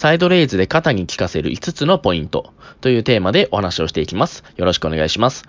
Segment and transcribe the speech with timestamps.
[0.00, 4.44] サイドレイズで肩に効かせる5つのポイントというテーマでお話をしていきます。
[4.56, 5.44] よろしくお願いします。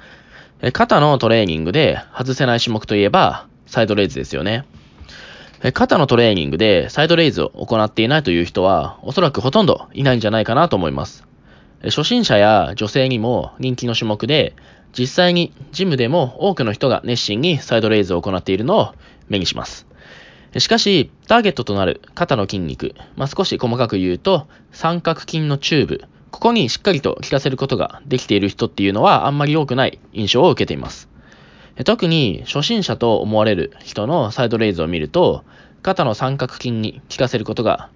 [0.74, 4.65] 肩のトレーニングで外せない種目といえば、サイドレイズですよね。
[5.71, 11.25] 肩のトレーニングでサイドレイズを行っていないという人は、おそらくほとんどいないんじゃないかなと思います。
[11.86, 14.54] 初心者や女性にも人気の種目で、
[14.91, 18.93] 実際にジムでも多くの人が熱心にサイドレイズを行っているのを
[19.29, 19.88] 目にします。
[20.59, 31.09] しかし、ターゲットとなる肩の筋肉、まあ、少し細かく言うと、三角筋のチューブ、ここにしっかりと効かせることができている人っていうのはあんまり多くない印象を受けています。
[31.85, 35.43] 特に初心者と思われる人のサイドレイズを見ると、
[35.81, 37.90] 肩の三角筋に効かせることが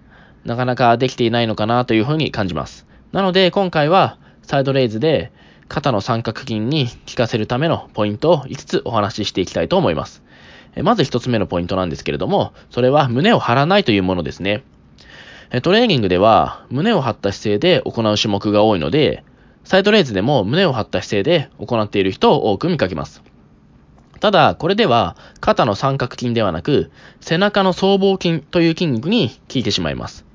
[0.46, 2.88] なかなかできていないのかなというふうに感じます。
[3.12, 5.32] なので今回はサイドレイズで
[5.68, 10.24] 肩の三角筋に効かせるためのポイントを5つお話ししていきたいと思います。
[10.84, 14.64] まず1つ目のポイントなんですけれども、それは胸を張らないというものですね。
[15.62, 19.24] トレーニングでは胸を張った姿勢で行う種目が多いので、
[19.64, 23.24] サイドレイズでも胸を張った姿勢で行っている人を多く見かけます。
[24.20, 30.26] ただ、これでは肩の三角筋ではなく、背中の僧帽筋という筋肉に効いてしまいます。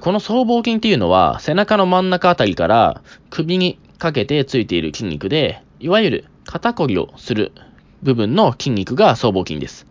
[0.00, 7.52] この僧帽筋っていうのは背中の真ん中あたりから首にかけてついている筋肉で、いわゆる肩こりをする
[8.02, 9.86] 部分の筋肉が僧帽筋です。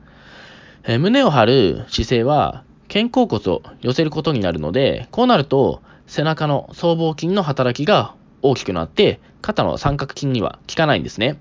[0.83, 11.39] え胸を張る姿勢は肩甲骨を寄せることになるので、こうなると背中の僧帽筋の働きが大きくなって肩の三角筋には効かないんですね。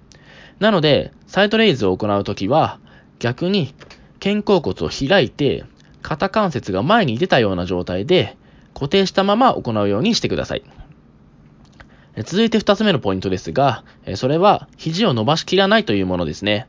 [0.61, 2.79] なので、サイドレイズを行うときは
[3.19, 3.75] 逆に
[4.23, 5.65] 肩甲骨を開いて
[6.03, 8.37] 肩関節が前に出たような状態で
[8.75, 10.63] 固定したまま行うようにしてください。
[12.25, 13.85] 続いて二つ目のポイントですが、
[14.17, 16.67] それは肘を伸ばしきらないというものですね。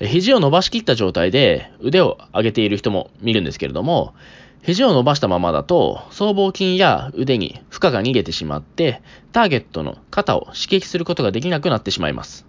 [0.00, 4.14] 肘を伸ばしきった状態で腕を上げている人も見るんですけれども、
[4.62, 9.00] 肘を伸ばしたままだと、僧帽筋や腕に負荷が逃げてしまって、
[9.32, 12.46] ターゲットの肩を刺激することができなくなってしまいます。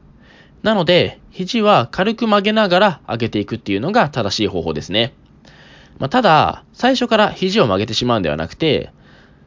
[0.62, 5.14] なので、肘は軽く曲げながら上げていくっていうのが正しい方法ですね。
[6.00, 8.92] まあ、ただ、最初から肘を曲げてしまうんではなくて、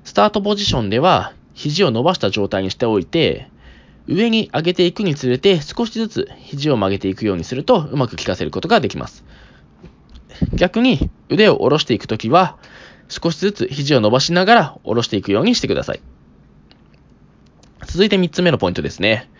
[0.04, 3.48] スタートポジションでは肘を伸ばした状態にしておいて、
[4.06, 9.24] 上に上げていくにつれて少しずつ肘を曲げていくようにするとうまく効かせることができます。
[10.52, 12.58] 逆に腕を下ろしていくときは
[13.08, 16.00] 少しずつ肘を伸ばしながら下ろしていくようにしてください。
[17.86, 19.30] 続いて3つ目のポイントですね。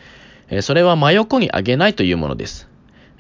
[0.63, 2.69] それは真横に上げないというものです。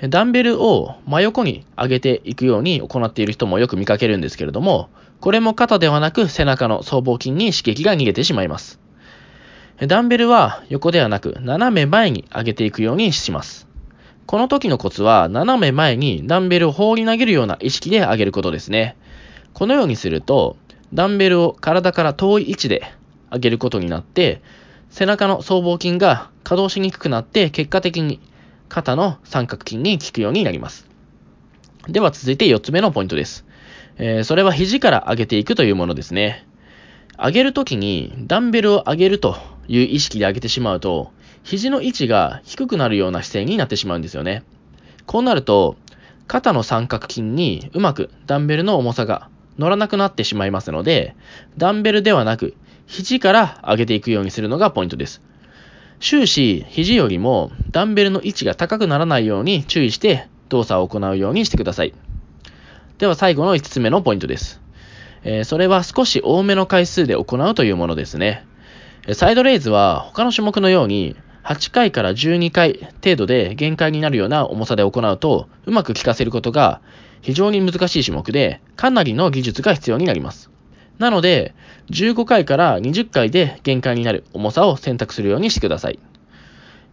[0.08, 4.90] ダンベルを真横に上げていくように行っている人もよく見かけるんですけれども、
[5.20, 8.83] これも肩ではなく背中の僧帽筋に刺激が逃げてしまいます。
[9.80, 13.66] ダンベルは横ではなく斜め前に上げていくようにします。
[14.26, 18.96] この時のコツは斜め前にダンベルを放り投げるような意識で上げることですね。
[19.52, 20.56] このようにすると、
[20.92, 22.82] ダンベルを体から遠い位置で
[23.32, 24.42] 上げることになって、
[24.90, 28.20] 背中の僧帽筋が稼働しにくくなって結果的に
[28.68, 30.88] 肩の三角筋に効くようになります。
[31.88, 33.44] では続いて4つ目のポイントです。
[33.96, 36.46] えー、それは肘から上げていくというものですね。
[37.18, 39.36] 上げるときにダンベルを上げると
[39.68, 44.42] いう意識で上げてしまうと、肘の位置が低くなるような姿勢になってしまうんですよね。
[45.06, 45.76] こうなると、
[46.26, 51.14] 肩の三角筋にうまくダンベルの重さが乗らなくなってしまいますので、
[51.58, 52.54] ダンベルではなく、
[52.86, 55.22] 肘から上げていくようにするのがポイントです。
[56.00, 61.94] 終始、肘よりもダンベルの位置が高くならないように注意して動作を行うようにしてください。
[62.98, 64.60] では最後の5つ目のポイントです。
[65.22, 68.46] えー、それは少し多めの回数で行うというものですね。
[69.12, 76.80] サイドレイズは他の種目のように8回から12回程度で限界になるような重さで行うとうまく効かせることが
[77.20, 80.50] 非常に難しい種目でかなりの技術が必要になります。
[80.98, 81.54] なので
[81.90, 85.98] 15回から20回で限界になる重さを選択するようにしてください。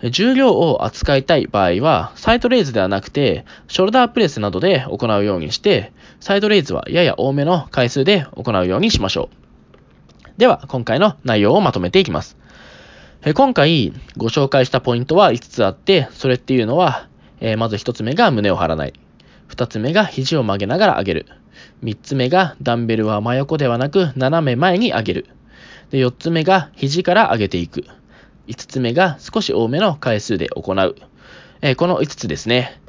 [0.10, 9.41] 重量を扱いたい場合は、サイドレイズではなくて、ショルダープレスなどで行うようにして、サイドレイズはやや多めの回数で行うようにしましょう。
[10.42, 12.36] では、今回の内容をまとめていきます。
[13.36, 17.08] 今回ご紹介したポイントは5つあって、それっていうのは、
[17.40, 18.94] えまず1つ目が胸を張らない。
[19.50, 21.26] 2つ目が肘を曲げながら上げる。
[21.84, 25.28] 3つ目がダンベルは真横ではなく斜め前に上げる。
[25.92, 27.86] で4つ目が肘から上げていく。
[28.48, 30.96] 5つ目が少し多めの回数で行う。
[31.62, 32.82] え、この5つですね。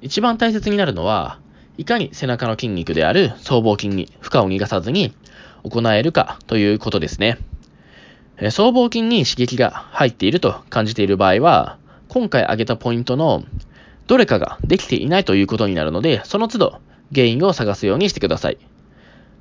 [0.00, 1.38] 一番大切になるのは、
[1.76, 5.14] いかに背中の筋肉である僧帽筋に負荷を逃がさずに
[5.62, 7.38] 行えるかということですね。
[8.50, 11.78] 僧帽筋に刺激が入っていると感じている場合は、
[12.08, 13.44] 今回挙げたポイントの
[14.06, 16.80] どれかができていないということになるので、その都度
[17.12, 18.58] 原因を探すようにしてください。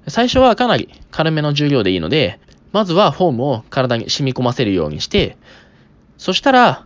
[0.07, 2.39] 最初はかなり軽めの重量でいいので、
[2.71, 5.37] まずはフォームを体に染み込ませるようにして、
[6.17, 6.85] そしたら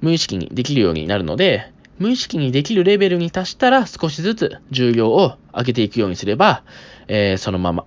[0.00, 6.62] 無意識にできるようになるので、無意識にできるレベルに達したら少しずつ重量を上げていくようにすれば、
[7.08, 7.84] えー、そのまま、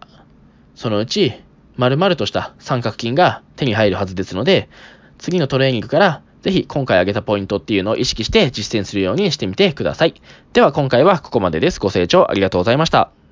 [0.76, 1.34] そのうち
[1.76, 4.70] 丸々とした三角筋が手に入るはずですので、
[5.18, 10.14] 次のトレーニングからぜひ今回挙げたポイントっていうのを意識して実践するようにしてみてください。
[10.52, 11.80] では今回はここまでです。
[11.80, 13.23] ご清聴ありがとうございました。